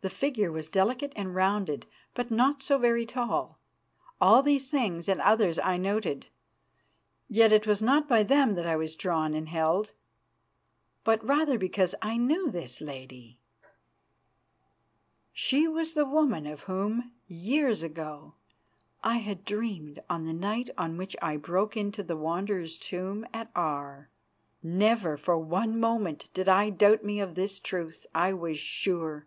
[0.00, 3.58] The figure was delicate and rounded, but not so very tall.
[4.20, 6.28] All these things and others I noted,
[7.28, 9.90] yet it was not by them that I was drawn and held,
[11.02, 13.40] but rather because I knew this lady.
[15.32, 18.34] She was the woman of whom, years ago,
[19.02, 23.50] I had dreamed on the night on which I broke into the Wanderer's tomb at
[23.56, 24.10] Aar!
[24.62, 28.06] Never for one moment did I doubt me of this truth.
[28.14, 29.26] I was sure.